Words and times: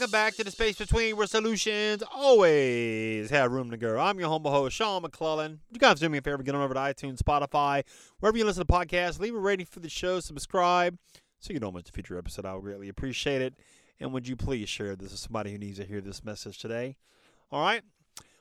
welcome 0.00 0.12
back 0.12 0.34
to 0.34 0.42
the 0.42 0.50
space 0.50 0.78
between 0.78 1.14
where 1.14 1.26
solutions 1.26 2.02
always 2.14 3.28
have 3.28 3.52
room 3.52 3.70
to 3.70 3.76
grow. 3.76 4.00
I'm 4.00 4.18
your 4.18 4.30
humble 4.30 4.50
host, 4.50 4.74
Sean 4.74 5.02
McClellan. 5.02 5.60
You 5.70 5.78
guys 5.78 6.00
do 6.00 6.08
me 6.08 6.16
a 6.16 6.22
favor, 6.22 6.42
get 6.42 6.54
on 6.54 6.62
over 6.62 6.72
to 6.72 6.80
iTunes, 6.80 7.18
Spotify, 7.18 7.84
wherever 8.18 8.38
you 8.38 8.46
listen 8.46 8.64
to 8.64 8.72
podcasts, 8.72 9.20
leave 9.20 9.34
a 9.34 9.38
rating 9.38 9.66
for 9.66 9.80
the 9.80 9.90
show, 9.90 10.20
subscribe, 10.20 10.96
so 11.38 11.52
you 11.52 11.60
don't 11.60 11.74
miss 11.74 11.90
a 11.90 11.92
future 11.92 12.16
episode. 12.16 12.46
I 12.46 12.54
would 12.54 12.62
greatly 12.62 12.88
appreciate 12.88 13.42
it. 13.42 13.54
And 14.00 14.10
would 14.14 14.26
you 14.26 14.36
please 14.36 14.70
share 14.70 14.96
this 14.96 15.10
with 15.10 15.20
somebody 15.20 15.52
who 15.52 15.58
needs 15.58 15.76
to 15.76 15.84
hear 15.84 16.00
this 16.00 16.24
message 16.24 16.58
today? 16.58 16.96
All 17.52 17.60
right. 17.60 17.82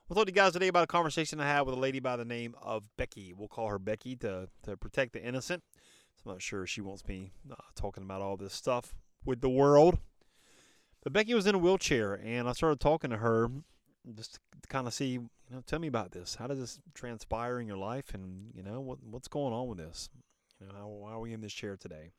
We'll 0.09 0.16
talk 0.16 0.26
to 0.26 0.31
you 0.31 0.36
guys 0.36 0.54
today 0.54 0.70
about 0.70 0.86
a 0.86 0.88
conversation 0.88 1.40
I 1.40 1.45
had 1.45 1.62
with 1.68 1.76
a 1.76 1.80
lady 1.80 1.99
by 1.99 2.16
the 2.16 2.26
name 2.26 2.55
of 2.63 2.81
Becky. 2.98 3.31
We'll 3.31 3.48
call 3.48 3.67
her 3.67 3.77
Becky 3.77 4.16
to, 4.16 4.50
to 4.63 4.76
protect 4.76 5.13
the 5.13 5.23
innocent. 5.23 5.62
So 6.16 6.23
I'm 6.26 6.31
not 6.31 6.41
sure 6.41 6.66
she 6.66 6.81
wants 6.81 7.08
me 7.08 7.31
uh, 7.52 7.54
talking 7.76 8.02
about 8.02 8.20
all 8.20 8.36
this 8.36 8.55
stuff 8.55 8.95
with 9.23 9.41
the 9.41 9.52
world. 9.52 10.00
But 11.03 11.14
Becky 11.14 11.36
was 11.36 11.45
in 11.45 11.53
a 11.53 11.59
wheelchair, 11.59 12.16
and 12.16 12.50
I 12.50 12.53
started 12.53 12.80
talking 12.80 13.12
to 13.12 13.17
her 13.17 13.52
just 14.16 14.40
to 14.64 14.67
kind 14.67 14.88
of 14.88 14.95
see, 14.95 15.09
you 15.09 15.30
know, 15.52 15.61
tell 15.67 15.78
me 15.78 15.88
about 15.88 16.09
this. 16.09 16.34
How 16.34 16.47
does 16.47 16.58
this 16.58 16.80
transpire 16.95 17.59
in 17.59 17.67
your 17.67 17.78
life, 17.78 18.16
and 18.16 18.50
you 18.56 18.64
know, 18.64 18.81
what 18.81 19.03
what's 19.03 19.28
going 19.28 19.53
on 19.53 19.67
with 19.67 19.78
this? 19.78 20.09
You 20.59 20.66
know, 20.66 20.73
how, 20.75 20.88
why 20.88 21.12
are 21.12 21.19
we 21.19 21.34
in 21.34 21.41
this 21.41 21.53
chair 21.53 21.78
today? 21.78 22.09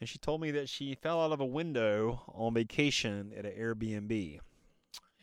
And 0.00 0.08
she 0.08 0.18
told 0.18 0.40
me 0.40 0.52
that 0.52 0.68
she 0.68 0.94
fell 0.94 1.20
out 1.20 1.32
of 1.32 1.40
a 1.40 1.44
window 1.44 2.22
on 2.28 2.54
vacation 2.54 3.32
at 3.36 3.44
an 3.44 3.52
Airbnb, 3.58 4.38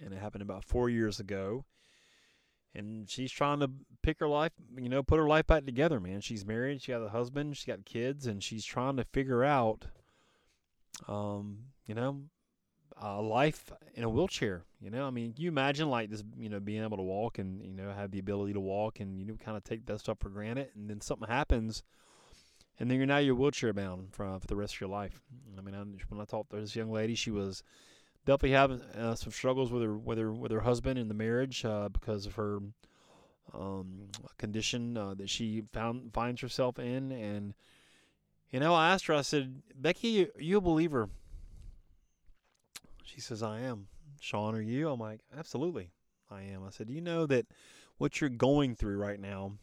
and 0.04 0.14
it 0.14 0.20
happened 0.20 0.42
about 0.42 0.66
four 0.66 0.90
years 0.90 1.20
ago. 1.20 1.66
And 2.74 3.10
she's 3.10 3.32
trying 3.32 3.62
to 3.62 3.70
pick 4.04 4.20
her 4.20 4.28
life, 4.28 4.52
you 4.78 4.90
know, 4.90 5.02
put 5.02 5.18
her 5.18 5.28
life 5.28 5.48
back 5.48 5.66
together, 5.66 6.00
man. 6.00 6.20
She's 6.20 6.46
married, 6.46 6.82
she 6.82 6.92
got 6.92 7.02
a 7.02 7.10
husband, 7.10 7.56
she 7.56 7.68
got 7.68 7.86
kids, 7.86 8.28
and 8.28 8.44
she's 8.44 8.66
trying 8.66 8.98
to 8.98 9.06
figure 9.06 9.46
out, 9.46 9.86
um, 11.08 11.60
you 11.86 11.96
know, 11.96 12.24
uh, 13.02 13.22
life 13.22 13.72
in 13.94 14.04
a 14.04 14.10
wheelchair. 14.10 14.64
You 14.82 14.90
know, 14.90 15.08
I 15.08 15.10
mean, 15.10 15.34
you 15.38 15.48
imagine 15.48 15.90
like 15.90 16.10
this, 16.10 16.24
you 16.38 16.50
know, 16.50 16.60
being 16.60 16.84
able 16.84 16.98
to 16.98 17.04
walk 17.04 17.40
and 17.40 17.64
you 17.64 17.74
know 17.74 17.92
have 17.92 18.12
the 18.12 18.20
ability 18.20 18.54
to 18.54 18.60
walk, 18.60 19.00
and 19.00 19.20
you 19.20 19.26
know, 19.26 19.36
kind 19.36 19.58
of 19.58 19.64
take 19.64 19.86
that 19.86 20.00
stuff 20.00 20.20
for 20.20 20.30
granted, 20.30 20.70
and 20.76 20.90
then 20.90 21.02
something 21.02 21.28
happens, 21.28 21.84
and 22.80 22.90
then 22.90 22.98
you're 22.98 23.08
now 23.08 23.18
you're 23.18 23.36
wheelchair 23.36 23.74
bound 23.74 24.14
for, 24.14 24.40
for 24.40 24.48
the 24.48 24.56
rest 24.56 24.76
of 24.76 24.82
your 24.82 24.90
life. 24.90 25.22
I 25.58 25.62
mean, 25.62 25.76
I, 25.76 25.84
when 26.10 26.22
I 26.22 26.26
talked 26.26 26.52
to 26.52 26.58
this 26.58 26.76
young 26.76 26.92
lady, 26.92 27.16
she 27.16 27.32
was 27.32 27.64
definitely 28.26 28.52
having 28.52 28.82
uh, 28.82 29.16
some 29.16 29.32
struggles 29.32 29.72
with 29.72 29.84
her 29.84 29.98
with 29.98 30.18
her 30.18 30.32
with 30.32 30.52
her 30.52 30.62
husband 30.62 31.00
in 31.00 31.08
the 31.08 31.14
marriage 31.14 31.64
uh, 31.64 31.90
because 31.90 32.26
of 32.26 32.36
her 32.36 32.60
um, 33.54 34.10
condition 34.38 34.98
uh, 34.98 35.14
that 35.14 35.30
she 35.30 35.64
found 35.74 36.14
finds 36.14 36.42
herself 36.42 36.80
in, 36.80 37.12
and 37.12 37.54
you 38.52 38.60
know, 38.60 38.74
I 38.74 38.92
asked 38.92 39.08
her, 39.08 39.14
I 39.14 39.22
said, 39.22 39.62
Becky, 39.76 40.26
are 40.26 40.42
you 40.42 40.58
a 40.58 40.62
believer? 40.62 41.10
She 43.04 43.20
says, 43.20 43.44
I 43.44 43.62
am. 43.62 43.88
Sean, 44.20 44.56
are 44.56 44.62
you? 44.62 44.90
I'm 44.90 45.00
like, 45.00 45.20
absolutely, 45.38 45.92
I 46.32 46.44
am. 46.44 46.64
I 46.66 46.70
said, 46.70 46.88
Do 46.88 46.94
you 46.94 47.02
know 47.02 47.26
that 47.26 47.48
what 47.98 48.20
you're 48.20 48.30
going 48.30 48.76
through 48.76 48.98
right 48.98 49.20
now, 49.20 49.54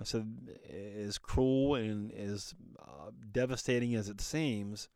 I 0.00 0.04
said, 0.04 0.58
is 0.68 1.18
cruel 1.18 1.74
and 1.74 2.12
as 2.12 2.54
uh, 2.78 3.10
devastating 3.32 3.94
as 3.94 4.08
it 4.08 4.20
seems. 4.20 4.88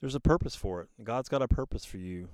There's 0.00 0.14
a 0.14 0.20
purpose 0.20 0.54
for 0.54 0.80
it. 0.80 0.88
God's 1.04 1.28
got 1.28 1.42
a 1.42 1.48
purpose 1.48 1.84
for 1.84 1.98
you 1.98 2.28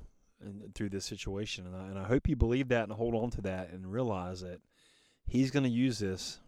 through 0.74 0.90
this 0.90 1.04
situation. 1.04 1.66
And 1.66 1.76
I, 1.76 1.86
and 1.88 1.98
I 1.98 2.04
hope 2.04 2.28
you 2.28 2.36
believe 2.36 2.68
that 2.68 2.84
and 2.84 2.92
hold 2.92 3.14
on 3.14 3.30
to 3.30 3.40
that 3.42 3.70
and 3.70 3.90
realize 3.90 4.40
that 4.40 4.60
He's 5.26 5.50
going 5.50 5.64
to 5.64 5.70
use 5.70 5.98
this 5.98 6.38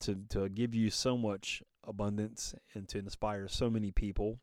to, 0.00 0.16
to 0.30 0.48
give 0.48 0.74
you 0.74 0.90
so 0.90 1.16
much 1.16 1.62
abundance 1.84 2.54
and 2.74 2.88
to 2.88 2.98
inspire 2.98 3.48
so 3.48 3.68
many 3.68 3.90
people 3.90 4.38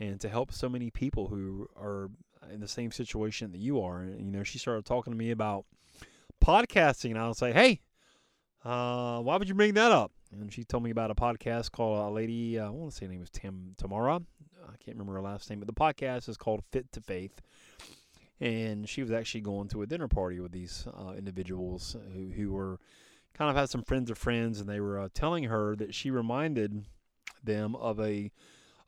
and 0.00 0.20
to 0.20 0.28
help 0.28 0.52
so 0.52 0.68
many 0.68 0.90
people 0.90 1.28
who 1.28 1.68
are 1.76 2.10
in 2.52 2.60
the 2.60 2.68
same 2.68 2.90
situation 2.90 3.52
that 3.52 3.58
you 3.58 3.80
are. 3.80 4.00
And, 4.00 4.20
you 4.20 4.32
know, 4.32 4.42
she 4.42 4.58
started 4.58 4.84
talking 4.84 5.12
to 5.12 5.18
me 5.18 5.30
about 5.30 5.64
podcasting, 6.44 7.10
and 7.10 7.18
I 7.18 7.28
was 7.28 7.42
like, 7.42 7.54
hey, 7.54 7.80
uh, 8.64 9.20
why 9.20 9.36
would 9.36 9.48
you 9.48 9.54
bring 9.54 9.74
that 9.74 9.92
up? 9.92 10.12
And 10.32 10.52
she 10.52 10.64
told 10.64 10.82
me 10.82 10.90
about 10.90 11.10
a 11.10 11.14
podcast 11.14 11.72
called 11.72 11.98
a 11.98 12.12
lady, 12.12 12.58
uh, 12.58 12.66
I 12.66 12.70
want 12.70 12.90
to 12.90 12.96
say 12.96 13.06
her 13.06 13.10
name 13.10 13.20
was 13.20 13.30
Tim 13.30 13.74
Tamara. 13.78 14.20
I 14.62 14.76
can't 14.84 14.96
remember 14.96 15.14
her 15.14 15.22
last 15.22 15.48
name, 15.48 15.60
but 15.60 15.66
the 15.66 15.72
podcast 15.72 16.28
is 16.28 16.36
called 16.36 16.62
Fit 16.70 16.90
to 16.92 17.00
Faith. 17.00 17.40
And 18.40 18.88
she 18.88 19.02
was 19.02 19.10
actually 19.10 19.40
going 19.40 19.68
to 19.68 19.82
a 19.82 19.86
dinner 19.86 20.06
party 20.08 20.38
with 20.38 20.52
these 20.52 20.86
uh, 20.86 21.12
individuals 21.16 21.96
who, 22.14 22.28
who 22.28 22.52
were 22.52 22.78
kind 23.34 23.50
of 23.50 23.56
had 23.56 23.70
some 23.70 23.82
friends 23.82 24.10
of 24.10 24.18
friends, 24.18 24.60
and 24.60 24.68
they 24.68 24.80
were 24.80 25.00
uh, 25.00 25.08
telling 25.14 25.44
her 25.44 25.74
that 25.76 25.94
she 25.94 26.10
reminded 26.10 26.84
them 27.42 27.74
of 27.76 28.00
a 28.00 28.30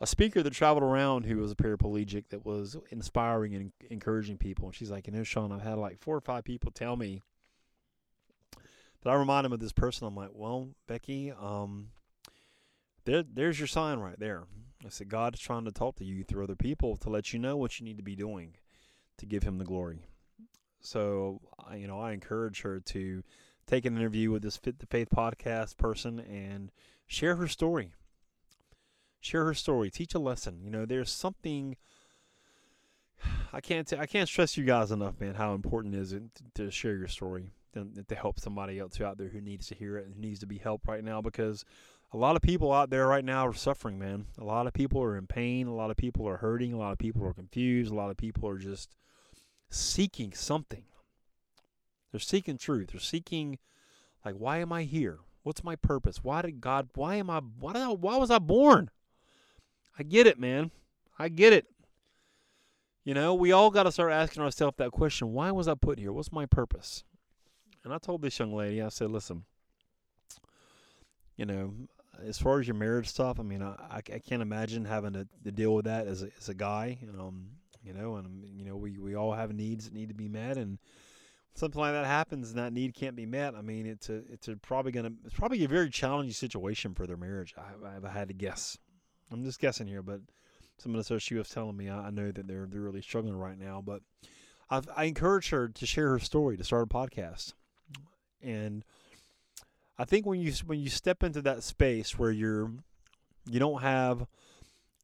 a 0.03 0.07
speaker 0.07 0.43
that 0.43 0.53
traveled 0.53 0.83
around 0.83 1.27
who 1.27 1.37
was 1.37 1.53
a 1.53 1.55
paraplegic 1.55 2.25
that 2.31 2.47
was 2.47 2.75
inspiring 2.91 3.55
and 3.55 3.71
encouraging 3.91 4.39
people. 4.39 4.65
And 4.67 4.75
she's 4.75 4.91
like, 4.91 5.07
you 5.07 5.13
know, 5.13 5.23
Sean, 5.23 5.53
I've 5.53 5.61
had 5.61 5.77
like 5.77 5.99
four 5.99 6.17
or 6.17 6.23
five 6.23 6.43
people 6.45 6.73
tell 6.73 6.97
me 6.97 7.21
that 9.03 9.11
I 9.11 9.15
remind 9.15 9.47
him 9.47 9.53
of 9.53 9.61
this 9.61 9.73
person. 9.73 10.07
I'm 10.07 10.17
like, 10.17 10.31
well, 10.33 10.69
Becky, 10.87 11.33
um, 11.33 11.89
there, 13.05 13.23
there's 13.23 13.59
your 13.59 13.69
sign 13.69 13.99
right 13.99 14.19
there. 14.19 14.45
I 14.85 14.89
said, 14.89 15.09
God 15.09 15.35
is 15.35 15.41
trying 15.41 15.65
to 15.67 15.73
talk 15.73 15.97
to 15.97 16.05
you 16.05 16.25
through 16.25 16.45
other 16.45 16.57
people 16.57 16.97
to 16.99 17.11
let 17.11 17.33
you 17.33 17.39
know 17.39 17.57
what 17.57 17.79
you 17.79 17.85
need 17.85 17.99
to 17.99 18.03
be 18.03 18.17
doing 18.17 18.55
to 19.19 19.27
give 19.27 19.43
Him 19.43 19.59
the 19.59 19.65
glory. 19.65 20.07
So, 20.81 21.41
you 21.77 21.87
know, 21.87 22.01
I 22.01 22.13
encourage 22.13 22.63
her 22.63 22.81
to 22.81 23.23
take 23.67 23.85
an 23.85 23.97
interview 23.97 24.31
with 24.31 24.43
this 24.43 24.57
Fit 24.57 24.79
the 24.79 24.87
Faith 24.87 25.09
podcast 25.15 25.77
person 25.77 26.19
and 26.19 26.73
share 27.07 27.37
her 27.37 27.49
story 27.49 27.93
share 29.21 29.45
her 29.45 29.55
story, 29.55 29.91
teach 29.91 30.15
a 30.15 30.19
lesson. 30.19 30.61
You 30.65 30.71
know, 30.71 30.87
there's 30.87 31.11
something 31.11 31.77
I 33.53 33.61
can't 33.61 33.87
t- 33.87 33.99
I 33.99 34.07
can't 34.07 34.29
stress 34.29 34.57
you 34.57 34.65
guys 34.65 34.91
enough, 34.91 35.21
man, 35.21 35.35
how 35.35 35.55
important 35.55 35.95
it 35.95 36.01
is 36.01 36.15
to 36.55 36.71
share 36.71 36.97
your 36.97 37.09
story 37.09 37.51
and 37.75 38.07
to 38.09 38.15
help 38.15 38.39
somebody 38.39 38.79
else 38.79 39.01
out 39.01 39.19
there 39.19 39.29
who 39.29 39.41
needs 39.41 39.69
to 39.69 39.75
hear 39.75 39.97
it 39.97 40.07
and 40.07 40.17
needs 40.17 40.41
to 40.41 40.47
be 40.47 40.59
helped 40.59 40.89
right 40.89 41.05
now 41.05 41.21
because 41.21 41.65
a 42.13 42.17
lot 42.17 42.37
of 42.37 42.43
people 42.43 42.73
out 42.73 42.91
there 42.91 43.07
right 43.07 43.25
now 43.25 43.47
are 43.47 43.55
suffering, 43.55 43.99
man. 43.99 44.27
A 44.39 44.45
lot 44.45 44.67
of 44.67 44.73
people 44.73 45.03
are 45.03 45.17
in 45.17 45.27
pain, 45.27 45.69
a 45.69 45.75
lot 45.75 45.91
of 45.91 45.97
people 45.97 46.29
are 46.29 46.39
hurting, 46.39 46.73
a 46.73 46.79
lot 46.79 46.93
of 46.93 46.99
people 46.99 47.25
are 47.25 47.33
confused, 47.33 47.93
a 47.93 47.95
lot 47.95 48.11
of 48.11 48.17
people 48.17 48.49
are 48.49 48.59
just 48.59 48.97
seeking 49.71 50.33
something. 50.33 50.85
They're 52.11 52.21
seeking 52.21 52.59
truth. 52.59 52.91
They're 52.93 53.01
seeking 53.01 53.59
like 54.25 54.35
why 54.35 54.59
am 54.59 54.73
I 54.73 54.83
here? 54.83 55.21
What's 55.43 55.65
my 55.65 55.77
purpose? 55.77 56.23
Why 56.23 56.43
did 56.43 56.61
God 56.61 56.89
why 56.95 57.17
am 57.17 57.31
I 57.31 57.41
why 57.59 57.75
did 57.75 57.83
I, 57.83 57.89
why 57.89 58.17
was 58.17 58.31
I 58.31 58.39
born? 58.39 58.91
I 59.99 60.03
get 60.03 60.27
it, 60.27 60.39
man. 60.39 60.73
I 61.19 61.29
get 61.29 61.53
it. 61.53 61.67
You 63.05 63.15
know, 63.15 63.35
we 63.35 63.53
all 63.53 63.71
got 63.71 63.85
to 63.85 63.93
start 63.93 64.13
asking 64.13 64.43
ourselves 64.43 64.77
that 64.79 64.91
question 64.91 65.33
why 65.33 65.53
was 65.53 65.69
I 65.69 65.75
put 65.75 65.99
here? 65.99 66.13
What's 66.13 66.33
my 66.33 66.47
purpose? 66.47 67.05
And 67.85 67.93
I 67.93 67.99
told 67.99 68.23
this 68.23 68.39
young 68.39 68.53
lady, 68.53 68.83
I 68.83 68.89
said, 68.89 69.11
listen, 69.11 69.45
you 71.37 71.47
know, 71.47 71.73
as 72.23 72.39
far 72.39 72.61
as 72.61 72.67
your 72.67 72.77
marriage 72.77 73.09
stuff, 73.09 73.41
I 73.41 73.43
mean, 73.43 73.63
I, 73.63 73.75
I 73.97 74.19
can't 74.19 74.43
imagine 74.43 74.85
having 74.85 75.15
to, 75.15 75.27
to 75.45 75.51
deal 75.51 75.75
with 75.75 75.87
that 75.87 76.07
as 76.07 76.23
a, 76.23 76.29
as 76.39 76.49
a 76.51 76.55
guy. 76.55 76.99
Um, 77.19 77.47
you 77.83 77.95
know, 77.95 78.17
and 78.17 78.45
you 78.55 78.67
know, 78.67 78.77
we, 78.77 78.99
we 78.99 79.15
all 79.15 79.33
have 79.33 79.53
needs 79.55 79.87
that 79.87 79.95
need 79.95 80.09
to 80.09 80.15
be 80.15 80.29
met, 80.29 80.59
and 80.59 80.79
something 81.55 81.81
like 81.81 81.93
that 81.93 82.07
happens 82.07 82.51
and 82.51 82.59
that 82.59 82.73
need 82.73 82.95
can't 82.95 83.17
be 83.17 83.27
met. 83.27 83.55
I 83.55 83.63
mean, 83.63 83.87
it's 83.87 84.09
a 84.09 84.23
it's 84.31 84.49
a 84.49 84.57
probably 84.57 84.93
gonna 84.93 85.13
it's 85.25 85.35
probably 85.35 85.65
a 85.65 85.69
very 85.69 85.91
challenging 85.91 86.33
situation 86.33 86.95
for 86.95 87.07
their 87.07 87.17
marriage. 87.17 87.55
I, 87.57 87.89
I 87.89 87.95
have 87.95 88.05
had 88.05 88.29
to 88.29 88.35
guess. 88.35 88.77
I'm 89.33 89.45
just 89.45 89.61
guessing 89.61 89.87
here, 89.87 90.03
but 90.03 90.21
some 90.79 90.93
of 90.93 90.99
the 90.99 91.05
stuff 91.05 91.23
she 91.23 91.35
was 91.35 91.49
telling 91.49 91.77
me, 91.77 91.89
I, 91.89 92.09
I 92.09 92.11
know 92.11 92.31
that 92.31 92.47
they're 92.47 92.67
they're 92.71 92.81
really 92.81 93.03
struggling 93.03 93.37
right 93.37 93.59
now. 93.59 93.83
But 93.85 94.03
I've, 94.69 94.89
I 94.97 95.05
encourage 95.05 95.51
her 95.51 95.69
to 95.69 95.87
share 95.87 96.11
her 96.11 96.19
story, 96.19 96.57
to 96.57 96.65
start 96.65 96.85
a 96.85 96.87
podcast, 96.87 97.55
and 98.43 98.85
I 99.99 100.05
think 100.05 100.27
when 100.27 100.41
you 100.41 100.53
when 100.67 100.81
you 100.81 100.89
step 100.89 101.23
into 101.23 101.43
that 101.43 101.63
space 101.63 102.19
where 102.19 102.31
you're 102.31 102.71
you 103.49 103.59
don't 103.59 103.83
have 103.83 104.27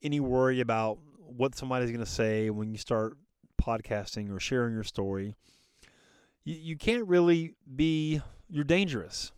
any 0.02 0.20
worry 0.20 0.60
about 0.60 0.98
what 1.18 1.54
somebody's 1.56 1.90
going 1.90 2.04
to 2.04 2.10
say 2.10 2.50
when 2.50 2.70
you 2.70 2.78
start 2.78 3.16
podcasting 3.60 4.30
or 4.30 4.38
sharing 4.38 4.74
your 4.74 4.84
story, 4.84 5.34
you, 6.44 6.54
you 6.54 6.76
can't 6.76 7.06
really 7.06 7.54
be 7.74 8.20
you're 8.48 8.64
dangerous 8.64 9.32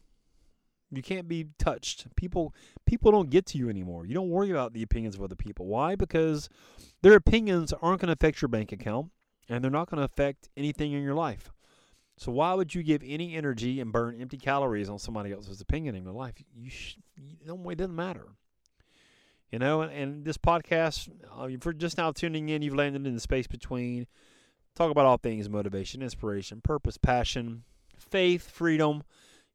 you 0.91 1.03
can't 1.03 1.29
be 1.29 1.49
touched. 1.59 2.07
People 2.17 2.55
people 2.87 3.13
don't 3.13 3.31
get 3.31 3.47
to 3.47 3.59
you 3.59 3.69
anymore. 3.69 4.07
You 4.07 4.15
don't 4.15 4.31
worry 4.31 4.51
about 4.51 4.73
the 4.73 4.83
opinions 4.83 5.15
of 5.15 5.23
other 5.23 5.35
people. 5.35 5.67
Why? 5.67 5.95
Because 5.95 6.49
their 7.03 7.15
opinions 7.15 7.73
aren't 7.83 8.01
going 8.01 8.09
to 8.09 8.15
affect 8.15 8.41
your 8.41 8.49
bank 8.49 8.73
account 8.73 9.11
and 9.49 9.63
they're 9.63 9.71
not 9.71 9.91
going 9.91 9.99
to 9.99 10.05
affect 10.05 10.49
anything 10.57 10.93
in 10.93 11.03
your 11.03 11.15
life. 11.15 11.53
So 12.19 12.33
why 12.33 12.53
would 12.53 12.75
you 12.75 12.83
give 12.83 13.03
any 13.07 13.37
energy 13.37 13.81
and 13.81 13.93
burn 13.93 14.21
empty 14.21 14.39
calories 14.39 14.89
on 14.89 14.99
somebody 14.99 15.33
else's 15.33 15.61
opinion 15.61 15.95
in 15.95 16.03
your 16.03 16.13
life? 16.13 16.35
You, 16.53 16.69
sh- 16.69 16.97
you 17.17 17.47
know, 17.47 17.71
it 17.71 17.77
doesn't 17.77 17.95
matter. 17.95 18.27
You 19.53 19.61
know, 19.61 19.83
and, 19.83 19.93
and 19.93 20.25
this 20.25 20.37
podcast, 20.37 21.09
uh, 21.33 21.49
for 21.61 21.73
just 21.73 21.97
now 21.97 22.11
tuning 22.11 22.49
in, 22.49 22.61
you've 22.61 22.75
landed 22.75 23.07
in 23.07 23.15
the 23.15 23.21
space 23.21 23.47
between. 23.47 24.07
Talk 24.75 24.91
about 24.91 25.07
all 25.07 25.17
things 25.17 25.49
motivation, 25.49 26.03
inspiration, 26.03 26.61
purpose, 26.61 26.99
passion, 26.99 27.63
faith, 27.97 28.51
freedom. 28.51 29.05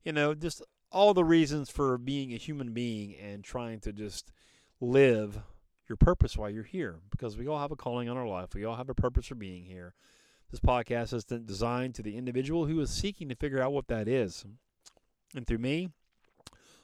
You 0.03 0.13
know, 0.13 0.33
just 0.33 0.61
all 0.91 1.13
the 1.13 1.23
reasons 1.23 1.69
for 1.69 1.97
being 1.97 2.33
a 2.33 2.37
human 2.37 2.71
being 2.71 3.15
and 3.15 3.43
trying 3.43 3.79
to 3.81 3.91
just 3.91 4.31
live 4.79 5.39
your 5.89 5.97
purpose 5.97 6.37
while 6.37 6.49
you're 6.49 6.63
here 6.63 6.99
because 7.09 7.37
we 7.37 7.47
all 7.47 7.59
have 7.59 7.71
a 7.71 7.75
calling 7.75 8.09
on 8.09 8.17
our 8.17 8.27
life. 8.27 8.53
We 8.53 8.63
all 8.63 8.75
have 8.75 8.89
a 8.89 8.95
purpose 8.95 9.27
for 9.27 9.35
being 9.35 9.65
here. 9.65 9.93
This 10.51 10.59
podcast 10.59 11.13
is 11.13 11.23
designed 11.23 11.95
to 11.95 12.03
the 12.03 12.15
individual 12.15 12.65
who 12.65 12.79
is 12.79 12.91
seeking 12.91 13.29
to 13.29 13.35
figure 13.35 13.61
out 13.61 13.73
what 13.73 13.87
that 13.87 14.07
is. 14.07 14.45
And 15.35 15.47
through 15.47 15.57
me, 15.57 15.89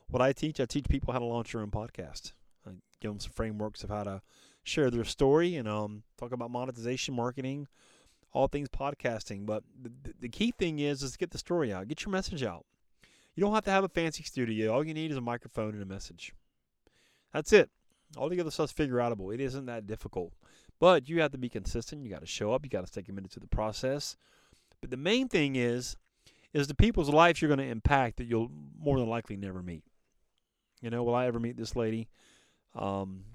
what 0.10 0.22
I 0.22 0.34
teach, 0.34 0.60
I 0.60 0.66
teach 0.66 0.90
people 0.90 1.14
how 1.14 1.20
to 1.20 1.26
launch 1.26 1.52
their 1.52 1.62
own 1.62 1.72
podcast. 1.72 2.34
I 2.66 2.72
give 3.00 3.12
them 3.12 3.20
some 3.20 3.32
frameworks 3.32 3.84
of 3.84 3.90
how 3.90 4.04
to 4.04 4.22
share 4.64 4.90
their 4.90 5.04
story 5.04 5.56
and 5.56 5.68
um, 5.68 6.04
talk 6.18 6.32
about 6.32 6.52
monetization, 6.52 7.16
marketing, 7.16 7.68
all 8.34 8.48
things 8.48 8.70
podcasting. 8.70 9.46
But 9.46 9.64
the, 9.80 9.92
the 10.20 10.30
key 10.30 10.52
thing 10.52 10.80
is, 10.80 11.04
is 11.04 11.14
to 11.14 11.18
get 11.18 11.32
the 11.32 11.38
story 11.38 11.72
out, 11.72 11.88
get 11.88 12.06
your 12.06 12.12
message 12.12 12.44
out. 12.44 12.66
You 13.36 13.42
don't 13.42 13.54
have 13.54 13.66
to 13.66 13.72
have 13.72 13.84
a 13.84 13.90
fancy 13.90 14.24
studio. 14.24 14.74
All 14.74 14.86
you 14.86 14.94
need 14.94 15.12
is 15.12 15.18
a 15.18 15.22
microphone 15.22 15.74
and 15.74 15.82
a 15.82 15.86
message. 15.86 16.34
That's 17.34 17.54
it. 17.54 17.70
All 18.18 18.28
the 18.30 18.42
other 18.42 18.52
stuff's 18.52 18.72
figure 18.72 18.98
outable. 18.98 19.34
It 19.34 19.40
isn't 19.40 19.68
that 19.68 19.86
difficult. 19.86 20.34
But 20.80 21.10
you 21.10 21.22
have 21.22 21.32
to 21.32 21.38
be 21.38 21.50
consistent. 21.50 22.04
You 22.04 22.10
got 22.10 22.22
to 22.22 22.28
show 22.28 22.54
up. 22.54 22.64
You 22.64 22.70
got 22.70 22.82
to 22.82 22.88
stay 22.88 23.04
committed 23.04 23.32
to 23.32 23.40
the 23.40 23.48
process. 23.48 24.16
But 24.82 24.92
the 24.92 24.98
main 24.98 25.28
thing 25.28 25.56
is, 25.56 25.98
is 26.54 26.68
the 26.68 26.76
people's 26.76 27.10
lives 27.10 27.42
you're 27.42 27.50
going 27.50 27.60
to 27.60 27.72
impact 27.72 28.18
that 28.18 28.26
you'll 28.26 28.50
more 28.80 28.98
than 28.98 29.10
likely 29.10 29.36
never 29.36 29.62
meet. 29.62 29.84
You 30.82 30.90
know, 30.90 31.04
will 31.04 31.16
I 31.16 31.26
ever 31.26 31.40
meet 31.40 31.58
this 31.58 31.76
lady, 31.76 32.08
um, 32.74 33.26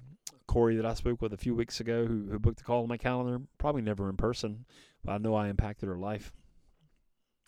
Corey, 0.47 0.77
that 0.77 0.87
I 0.87 0.95
spoke 0.95 1.21
with 1.21 1.33
a 1.33 1.39
few 1.39 1.55
weeks 1.55 1.81
ago, 1.81 2.07
who, 2.07 2.27
who 2.31 2.39
booked 2.39 2.63
a 2.63 2.65
call 2.65 2.83
on 2.83 2.89
my 2.89 2.97
calendar? 2.97 3.43
Probably 3.59 3.83
never 3.83 4.09
in 4.09 4.17
person, 4.17 4.65
but 5.05 5.13
I 5.13 5.19
know 5.19 5.35
I 5.35 5.49
impacted 5.49 5.89
her 5.89 5.99
life. 5.99 6.33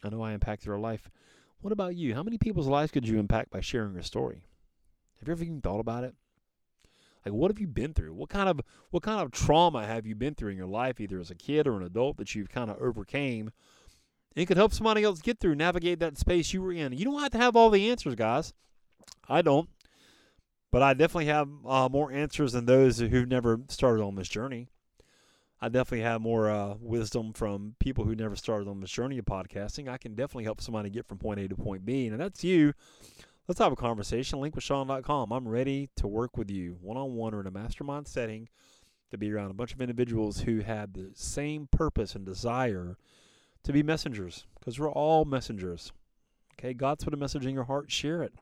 I 0.04 0.10
know 0.10 0.22
I 0.22 0.32
impacted 0.32 0.68
her 0.68 0.78
life. 0.78 1.10
What 1.60 1.72
about 1.72 1.96
you? 1.96 2.14
How 2.14 2.22
many 2.22 2.36
people's 2.36 2.68
lives 2.68 2.92
could 2.92 3.08
you 3.08 3.18
impact 3.18 3.50
by 3.50 3.60
sharing 3.60 3.94
your 3.94 4.02
story? 4.02 4.44
Have 5.18 5.28
you 5.28 5.32
ever 5.32 5.44
even 5.44 5.62
thought 5.62 5.80
about 5.80 6.04
it? 6.04 6.14
Like 7.26 7.34
what 7.34 7.50
have 7.50 7.58
you 7.58 7.66
been 7.66 7.92
through? 7.92 8.14
What 8.14 8.28
kind 8.28 8.48
of 8.48 8.60
what 8.90 9.02
kind 9.02 9.20
of 9.20 9.32
trauma 9.32 9.84
have 9.84 10.06
you 10.06 10.14
been 10.14 10.36
through 10.36 10.50
in 10.50 10.56
your 10.56 10.68
life, 10.68 11.00
either 11.00 11.18
as 11.18 11.28
a 11.28 11.34
kid 11.34 11.66
or 11.66 11.76
an 11.76 11.82
adult, 11.82 12.18
that 12.18 12.36
you've 12.36 12.48
kind 12.48 12.70
of 12.70 12.80
overcame? 12.80 13.50
And 14.34 14.42
it 14.42 14.46
could 14.46 14.56
help 14.56 14.72
somebody 14.72 15.02
else 15.02 15.20
get 15.20 15.40
through, 15.40 15.56
navigate 15.56 15.98
that 15.98 16.18
space 16.18 16.52
you 16.52 16.62
were 16.62 16.72
in. 16.72 16.92
You 16.92 17.04
don't 17.04 17.20
have 17.20 17.32
to 17.32 17.38
have 17.38 17.56
all 17.56 17.68
the 17.68 17.90
answers, 17.90 18.14
guys. 18.14 18.54
I 19.28 19.42
don't. 19.42 19.68
But 20.70 20.82
I 20.82 20.94
definitely 20.94 21.26
have 21.26 21.48
uh, 21.66 21.88
more 21.90 22.12
answers 22.12 22.52
than 22.52 22.66
those 22.66 23.00
who've 23.00 23.28
never 23.28 23.58
started 23.70 24.04
on 24.04 24.14
this 24.14 24.28
journey. 24.28 24.68
I 25.60 25.68
definitely 25.68 26.02
have 26.02 26.20
more 26.20 26.48
uh, 26.48 26.74
wisdom 26.78 27.32
from 27.32 27.74
people 27.80 28.04
who 28.04 28.14
never 28.14 28.36
started 28.36 28.68
on 28.68 28.80
this 28.80 28.90
journey 28.90 29.18
of 29.18 29.24
podcasting. 29.24 29.88
I 29.88 29.96
can 29.96 30.14
definitely 30.14 30.44
help 30.44 30.60
somebody 30.60 30.90
get 30.90 31.08
from 31.08 31.18
point 31.18 31.40
A 31.40 31.48
to 31.48 31.56
point 31.56 31.84
B, 31.84 32.06
and 32.06 32.20
that's 32.20 32.44
you. 32.44 32.74
Let's 33.48 33.60
have 33.60 33.72
a 33.72 33.76
conversation. 33.76 34.40
Linkwithsean.com. 34.40 35.30
I'm 35.30 35.46
ready 35.46 35.88
to 35.96 36.08
work 36.08 36.36
with 36.36 36.50
you 36.50 36.78
one 36.80 36.96
on 36.96 37.14
one 37.14 37.32
or 37.32 37.40
in 37.40 37.46
a 37.46 37.52
mastermind 37.52 38.08
setting 38.08 38.48
to 39.12 39.18
be 39.18 39.32
around 39.32 39.52
a 39.52 39.54
bunch 39.54 39.72
of 39.72 39.80
individuals 39.80 40.40
who 40.40 40.60
have 40.60 40.92
the 40.92 41.12
same 41.14 41.68
purpose 41.70 42.16
and 42.16 42.26
desire 42.26 42.96
to 43.62 43.72
be 43.72 43.84
messengers 43.84 44.46
because 44.58 44.80
we're 44.80 44.90
all 44.90 45.24
messengers. 45.24 45.92
Okay, 46.54 46.74
God's 46.74 47.04
put 47.04 47.14
a 47.14 47.16
message 47.16 47.46
in 47.46 47.54
your 47.54 47.64
heart. 47.64 47.88
Share 47.88 48.20
it. 48.20 48.34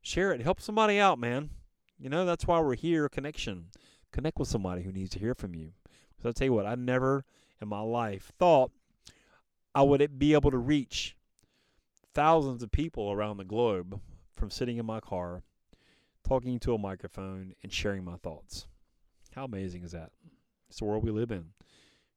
Share 0.00 0.30
it. 0.30 0.42
Help 0.42 0.60
somebody 0.60 1.00
out, 1.00 1.18
man. 1.18 1.50
You 1.98 2.08
know, 2.08 2.24
that's 2.24 2.46
why 2.46 2.60
we're 2.60 2.76
here 2.76 3.08
connection. 3.08 3.66
Connect 4.12 4.38
with 4.38 4.46
somebody 4.46 4.82
who 4.82 4.92
needs 4.92 5.10
to 5.10 5.18
hear 5.18 5.34
from 5.34 5.56
you. 5.56 5.72
Because 6.16 6.26
I'll 6.26 6.32
tell 6.34 6.46
you 6.46 6.52
what, 6.52 6.66
I 6.66 6.76
never 6.76 7.24
in 7.60 7.66
my 7.66 7.80
life 7.80 8.30
thought 8.38 8.70
I 9.74 9.82
would 9.82 10.20
be 10.20 10.34
able 10.34 10.52
to 10.52 10.58
reach 10.58 11.16
thousands 12.14 12.62
of 12.62 12.72
people 12.72 13.10
around 13.10 13.36
the 13.36 13.44
globe 13.44 14.00
from 14.36 14.50
sitting 14.50 14.78
in 14.78 14.86
my 14.86 15.00
car, 15.00 15.42
talking 16.26 16.58
to 16.60 16.74
a 16.74 16.78
microphone, 16.78 17.54
and 17.62 17.72
sharing 17.72 18.04
my 18.04 18.16
thoughts. 18.16 18.66
How 19.34 19.44
amazing 19.44 19.82
is 19.84 19.92
that? 19.92 20.10
It's 20.68 20.78
the 20.78 20.84
world 20.84 21.04
we 21.04 21.10
live 21.10 21.30
in. 21.30 21.46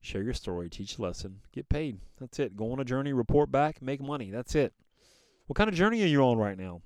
Share 0.01 0.23
your 0.23 0.33
story, 0.33 0.69
teach 0.69 0.97
a 0.97 1.01
lesson, 1.01 1.41
get 1.53 1.69
paid. 1.69 1.99
That's 2.19 2.39
it. 2.39 2.57
Go 2.57 2.71
on 2.71 2.79
a 2.79 2.85
journey, 2.85 3.13
report 3.13 3.51
back, 3.51 3.81
make 3.81 4.01
money. 4.01 4.31
That's 4.31 4.55
it. 4.55 4.73
What 5.45 5.55
kind 5.55 5.69
of 5.69 5.75
journey 5.75 6.01
are 6.01 6.07
you 6.07 6.21
on 6.23 6.37
right 6.37 6.57
now? 6.57 6.81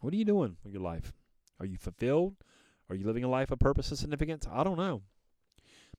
What 0.00 0.12
are 0.12 0.16
you 0.16 0.24
doing 0.24 0.56
with 0.62 0.72
your 0.72 0.82
life? 0.82 1.12
Are 1.58 1.66
you 1.66 1.76
fulfilled? 1.76 2.36
Are 2.88 2.94
you 2.94 3.04
living 3.04 3.24
a 3.24 3.28
life 3.28 3.50
of 3.50 3.58
purpose 3.58 3.88
and 3.88 3.98
significance? 3.98 4.46
I 4.50 4.62
don't 4.62 4.78
know. 4.78 5.02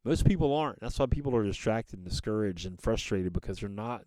Most 0.06 0.26
people 0.26 0.56
aren't. 0.56 0.80
That's 0.80 0.98
why 0.98 1.08
people 1.08 1.36
are 1.36 1.44
distracted 1.44 2.00
and 2.00 2.08
discouraged 2.08 2.66
and 2.66 2.80
frustrated 2.80 3.34
because 3.34 3.60
they're 3.60 3.68
not, 3.68 4.06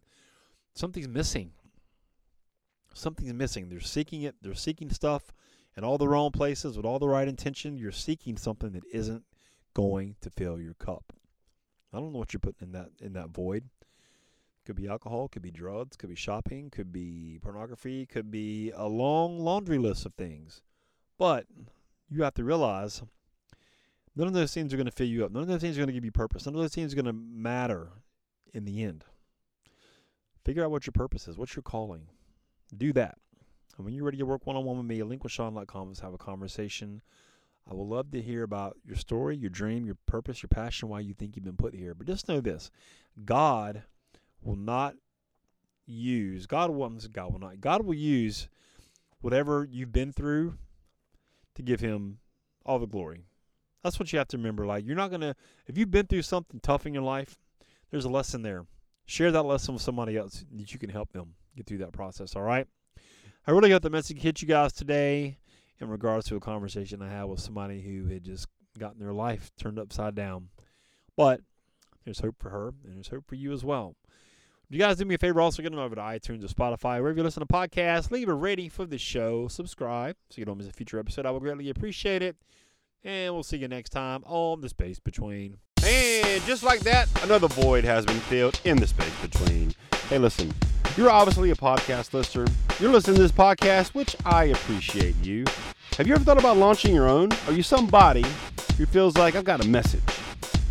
something's 0.73 1.09
missing 1.09 1.53
something's 2.95 3.33
missing. 3.33 3.69
They're 3.69 3.81
seeking 3.81 4.23
it. 4.23 4.37
They're 4.43 4.55
seeking 4.55 4.91
stuff 4.91 5.33
in 5.77 5.85
all 5.85 5.99
the 5.99 6.09
wrong 6.09 6.31
places 6.31 6.77
with 6.77 6.87
all 6.87 6.99
the 6.99 7.09
right 7.09 7.29
intention. 7.29 7.79
You're 7.79 7.93
seeking 7.93 8.37
something 8.37 8.73
that 8.73 8.85
isn't 8.93 9.25
going 9.75 10.17
to 10.21 10.31
fill 10.31 10.61
your 10.61 10.75
cup. 10.75 11.13
I 11.93 11.99
don't 11.99 12.13
know 12.13 12.19
what 12.19 12.33
you're 12.33 12.41
putting 12.41 12.69
in 12.69 12.73
that 12.73 12.91
in 13.01 13.13
that 13.15 13.31
void. 13.31 13.65
Could 14.67 14.77
be 14.77 14.89
alcohol, 14.89 15.29
could 15.29 15.43
be 15.43 15.51
drugs, 15.51 15.97
could 15.97 16.11
be 16.11 16.15
shopping, 16.15 16.71
could 16.71 16.93
be 16.93 17.39
pornography, 17.43 18.07
could 18.07 18.31
be 18.31 18.73
a 18.77 18.87
long 18.87 19.39
laundry 19.41 19.79
list 19.79 20.07
of 20.07 20.15
things. 20.15 20.61
But 21.19 21.47
you 22.09 22.23
have 22.23 22.35
to 22.35 22.45
realize 22.45 23.03
none 24.15 24.29
of 24.29 24.35
those 24.35 24.53
things 24.53 24.73
are 24.73 24.77
going 24.77 24.87
to 24.87 24.93
fill 24.93 25.07
you 25.07 25.25
up. 25.25 25.33
None 25.33 25.43
of 25.43 25.49
those 25.49 25.61
things 25.61 25.77
are 25.77 25.81
going 25.81 25.89
to 25.89 25.95
give 25.95 26.05
you 26.05 26.13
purpose. 26.13 26.47
None 26.47 26.55
of 26.55 26.61
those 26.61 26.75
things 26.75 26.93
are 26.93 26.97
going 26.97 27.07
to 27.07 27.13
matter 27.13 27.89
in 28.53 28.65
the 28.65 28.83
end. 28.83 29.05
Figure 30.45 30.65
out 30.65 30.71
what 30.71 30.87
your 30.87 30.93
purpose 30.93 31.27
is. 31.27 31.37
What's 31.37 31.57
your 31.57 31.63
calling? 31.63 32.07
Do 32.77 32.93
that. 32.95 33.19
And 33.77 33.85
when 33.85 33.95
you're 33.95 34.05
ready 34.05 34.19
to 34.19 34.27
work 34.27 34.47
one 34.47 34.57
on 34.57 34.65
one 34.65 34.77
with 34.77 34.87
me, 34.87 34.99
linkwithsean.com. 34.99 35.89
Let's 35.89 36.01
have 36.01 36.13
a 36.13 36.19
conversation. 36.19 37.01
I 37.71 37.75
would 37.75 37.87
love 37.87 38.11
to 38.11 38.21
hear 38.21 38.43
about 38.43 38.77
your 38.85 38.97
story, 38.97 39.37
your 39.37 39.51
dream, 39.51 39.87
your 39.87 39.97
purpose, 40.07 40.43
your 40.43 40.49
passion, 40.49 40.89
why 40.89 41.01
you 41.01 41.15
think 41.15 41.37
you've 41.37 41.45
been 41.45 41.57
put 41.57 41.75
here. 41.75 41.95
But 41.95 42.07
just 42.07 42.29
know 42.29 42.41
this 42.41 42.71
God 43.25 43.85
will 44.43 44.57
not 44.57 44.97
use, 45.87 46.47
God 46.47 46.71
will, 46.71 46.89
God 46.89 47.33
will 47.33 47.39
not, 47.39 47.61
God 47.61 47.85
will 47.85 47.95
use 47.95 48.49
whatever 49.21 49.67
you've 49.71 49.93
been 49.93 50.13
through 50.13 50.59
to 51.55 51.63
give 51.63 51.81
Him 51.81 52.19
all 52.65 52.79
the 52.79 52.87
glory. 52.87 53.25
That's 53.83 53.99
what 53.99 54.13
you 54.13 54.19
have 54.19 54.29
to 54.29 54.37
remember. 54.37 54.67
Like, 54.67 54.85
you're 54.85 54.97
not 54.97 55.09
going 55.09 55.23
to, 55.23 55.35
if 55.67 55.79
you've 55.79 55.91
been 55.91 56.07
through 56.07 56.23
something 56.23 56.61
tough 56.61 56.87
in 56.87 56.93
your 56.93 57.03
life, 57.03 57.39
there's 57.91 58.05
a 58.05 58.11
lesson 58.11 58.43
there. 58.43 58.67
Share 59.07 59.33
that 59.33 59.43
lesson 59.43 59.75
with 59.75 59.83
somebody 59.83 60.17
else 60.17 60.45
that 60.55 60.73
you 60.73 60.79
can 60.79 60.91
help 60.91 61.13
them 61.13 61.35
get 61.57 61.67
through 61.67 61.79
that 61.79 61.93
process. 61.93 62.37
All 62.37 62.43
right. 62.43 62.67
I 63.47 63.51
really 63.53 63.69
got 63.69 63.83
the 63.83 63.91
message 63.91 64.21
hit 64.21 64.43
you 64.43 64.49
guys 64.49 64.73
today 64.73 65.39
in 65.81 65.89
regards 65.89 66.27
to 66.27 66.37
a 66.37 66.41
conversation 66.41 67.03
I 67.03 67.09
had 67.09 67.25
with 67.25 67.41
somebody 67.41 67.81
who 67.81 68.07
had 68.07 68.23
just 68.23 68.47
gotten 68.79 69.01
their 69.01 69.13
life 69.13 69.51
turned 69.59 69.79
upside 69.79 70.15
down. 70.15 70.49
But 71.17 71.41
there's 72.05 72.21
hope 72.21 72.37
for 72.39 72.51
her 72.51 72.69
and 72.85 72.97
there's 72.97 73.09
hope 73.09 73.27
for 73.27 73.35
you 73.35 73.53
as 73.53 73.65
well. 73.65 73.97
Would 74.69 74.77
you 74.77 74.79
guys 74.79 74.99
do 74.99 75.05
me 75.05 75.17
a 75.17 75.19
favor 75.19 75.41
also 75.41 75.63
get 75.63 75.73
on 75.73 75.79
over 75.79 75.97
to 75.97 76.01
iTunes 76.01 76.45
or 76.45 76.49
Spotify, 76.49 77.01
wherever 77.01 77.17
you 77.17 77.25
listen 77.25 77.41
to 77.41 77.47
podcasts, 77.47 78.11
leave 78.11 78.29
a 78.29 78.35
rating 78.35 78.71
for 78.71 78.87
the 78.87 78.99
show, 78.99 79.49
subscribe 79.49 80.17
so 80.29 80.39
you 80.39 80.45
don't 80.45 80.59
miss 80.59 80.69
a 80.69 80.73
future 80.73 80.99
episode. 80.99 81.27
I 81.27 81.33
would 81.33 81.43
greatly 81.43 81.71
appreciate 81.71 82.23
it. 82.23 82.37
And 83.03 83.33
we'll 83.33 83.43
see 83.43 83.57
you 83.57 83.67
next 83.67 83.91
time 83.91 84.23
on 84.27 84.61
The 84.61 84.69
Space 84.69 85.01
Between. 85.01 85.57
And 85.83 86.43
just 86.45 86.63
like 86.63 86.81
that, 86.81 87.09
another 87.25 87.49
void 87.49 87.85
has 87.85 88.05
been 88.05 88.21
filled 88.21 88.61
in 88.65 88.77
the 88.77 88.87
space 88.87 89.15
between. 89.23 89.75
Hey, 90.09 90.19
listen, 90.19 90.53
you're 90.97 91.11
obviously 91.11 91.51
a 91.51 91.55
podcast 91.55 92.13
listener. 92.13 92.47
You're 92.79 92.91
listening 92.91 93.17
to 93.17 93.23
this 93.23 93.33
podcast, 93.33 93.95
which 93.95 94.17
I 94.25 94.45
appreciate 94.45 95.17
you. 95.25 95.45
Have 95.97 96.07
you 96.07 96.15
ever 96.15 96.25
thought 96.25 96.39
about 96.39 96.57
launching 96.57 96.95
your 96.95 97.09
own? 97.09 97.31
Are 97.47 97.53
you 97.53 97.63
somebody 97.63 98.25
who 98.77 98.87
feels 98.87 99.17
like 99.17 99.35
I've 99.35 99.45
got 99.45 99.65
a 99.65 99.69
message, 99.69 100.03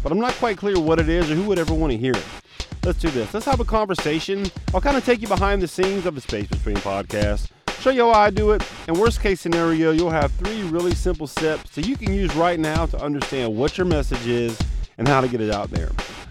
but 0.02 0.12
I'm 0.12 0.20
not 0.20 0.34
quite 0.34 0.58
clear 0.58 0.80
what 0.80 1.00
it 1.00 1.10
is 1.10 1.30
or 1.30 1.36
who 1.36 1.44
would 1.44 1.60
ever 1.60 1.74
want 1.74 1.92
to 1.92 1.98
hear 1.98 2.14
it? 2.14 2.26
Let's 2.84 3.00
do 3.00 3.10
this. 3.10 3.34
Let's 3.34 3.46
have 3.46 3.60
a 3.60 3.66
conversation. 3.66 4.46
I'll 4.74 4.82
kind 4.82 4.98
of 4.98 5.06
take 5.06 5.22
you 5.22 5.28
behind 5.28 5.62
the 5.62 5.68
scenes 5.68 6.06
of 6.06 6.16
the 6.16 6.22
Space 6.22 6.48
Between 6.48 6.78
podcast, 6.78 7.50
show 7.80 7.90
you 7.90 8.06
how 8.06 8.12
I 8.12 8.30
do 8.30 8.52
it, 8.52 8.64
and 8.88 8.98
worst 8.98 9.22
case 9.22 9.42
scenario, 9.42 9.92
you'll 9.92 10.10
have 10.10 10.32
three 10.34 10.64
really 10.64 10.96
simple 10.96 11.28
steps 11.28 11.72
that 11.76 11.88
you 11.88 11.96
can 11.96 12.14
use 12.14 12.34
right 12.36 12.60
now 12.60 12.86
to 12.88 13.02
understand 13.02 13.56
what 13.56 13.78
your 13.78 13.86
message 13.86 14.26
is 14.28 14.58
and 14.98 15.08
how 15.08 15.22
to 15.22 15.28
get 15.28 15.42
it 15.42 15.52
out 15.52 15.70
there. 15.72 15.92